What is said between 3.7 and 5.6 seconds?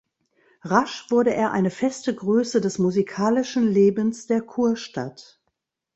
Lebens der Kurstadt.